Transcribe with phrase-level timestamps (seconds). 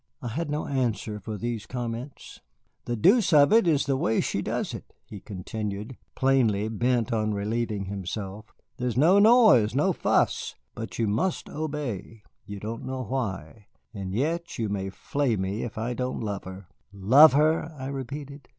[0.19, 2.41] I had no answer for these comments.
[2.85, 7.35] "The deuce of it is the way she does it," he continued, plainly bent on
[7.35, 8.45] relieving himself.
[8.77, 13.67] "There's no noise, no fuss; but you must obey, you don't know why.
[13.93, 18.49] And yet you may flay me if I don't love her." "Love her!" I repeated.